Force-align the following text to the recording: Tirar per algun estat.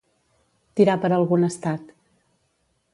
Tirar 0.79 0.95
per 1.05 1.13
algun 1.19 1.47
estat. 1.51 1.95